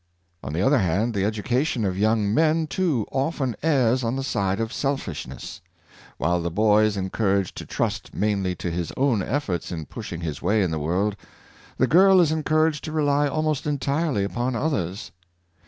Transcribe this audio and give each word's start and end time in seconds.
On 0.43 0.51
the 0.51 0.63
other 0.63 0.79
hand, 0.79 1.13
the 1.13 1.25
education 1.25 1.85
of 1.85 1.95
young 1.95 2.33
men 2.33 2.65
too 2.65 3.05
often 3.11 3.55
errs 3.61 4.03
on 4.03 4.15
the 4.15 4.23
side 4.23 4.59
of 4.59 4.73
selfishness. 4.73 5.61
While 6.17 6.41
the 6.41 6.49
boy 6.49 6.85
is 6.85 6.97
encouraged 6.97 7.55
to 7.57 7.67
trust 7.67 8.11
mainly 8.11 8.55
to 8.55 8.71
his 8.71 8.91
own 8.97 9.21
efforts 9.21 9.71
in 9.71 9.85
push 9.85 10.11
ing 10.11 10.21
his 10.21 10.41
way 10.41 10.63
in 10.63 10.71
the 10.71 10.79
world, 10.79 11.15
the 11.77 11.85
girl 11.85 12.19
is 12.19 12.31
encouraged 12.31 12.83
to 12.85 12.91
rely 12.91 13.27
almost 13.27 13.67
entirely 13.67 14.23
upon 14.23 14.55
others. 14.55 15.11